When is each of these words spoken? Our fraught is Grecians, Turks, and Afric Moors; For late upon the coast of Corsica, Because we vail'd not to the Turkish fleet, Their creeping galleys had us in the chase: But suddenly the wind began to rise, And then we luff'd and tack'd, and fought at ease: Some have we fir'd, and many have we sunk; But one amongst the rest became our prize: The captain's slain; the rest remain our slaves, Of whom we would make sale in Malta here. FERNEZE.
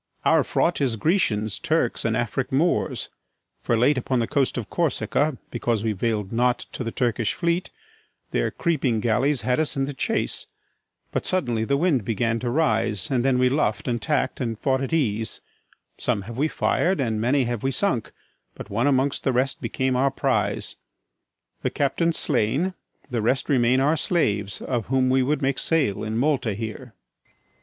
Our 0.25 0.43
fraught 0.43 0.81
is 0.81 0.95
Grecians, 0.95 1.59
Turks, 1.59 2.03
and 2.05 2.17
Afric 2.17 2.51
Moors; 2.51 3.09
For 3.61 3.77
late 3.77 3.99
upon 3.99 4.17
the 4.17 4.25
coast 4.25 4.57
of 4.57 4.67
Corsica, 4.67 5.37
Because 5.51 5.83
we 5.83 5.91
vail'd 5.91 6.31
not 6.33 6.65
to 6.71 6.83
the 6.83 6.91
Turkish 6.91 7.35
fleet, 7.35 7.69
Their 8.31 8.49
creeping 8.49 8.99
galleys 8.99 9.41
had 9.41 9.59
us 9.59 9.77
in 9.77 9.85
the 9.85 9.93
chase: 9.93 10.47
But 11.11 11.27
suddenly 11.27 11.65
the 11.65 11.77
wind 11.77 12.03
began 12.03 12.39
to 12.39 12.49
rise, 12.49 13.11
And 13.11 13.23
then 13.23 13.37
we 13.37 13.47
luff'd 13.47 13.87
and 13.87 14.01
tack'd, 14.01 14.41
and 14.41 14.57
fought 14.57 14.81
at 14.81 14.91
ease: 14.91 15.39
Some 15.99 16.23
have 16.23 16.35
we 16.39 16.47
fir'd, 16.47 16.99
and 16.99 17.21
many 17.21 17.43
have 17.43 17.61
we 17.61 17.69
sunk; 17.69 18.11
But 18.55 18.71
one 18.71 18.87
amongst 18.87 19.23
the 19.23 19.31
rest 19.31 19.61
became 19.61 19.95
our 19.95 20.09
prize: 20.09 20.77
The 21.61 21.69
captain's 21.69 22.17
slain; 22.17 22.73
the 23.11 23.21
rest 23.21 23.49
remain 23.49 23.79
our 23.79 23.97
slaves, 23.97 24.61
Of 24.61 24.87
whom 24.87 25.11
we 25.11 25.21
would 25.21 25.43
make 25.43 25.59
sale 25.59 26.03
in 26.03 26.17
Malta 26.17 26.55
here. 26.55 26.95
FERNEZE. 27.23 27.29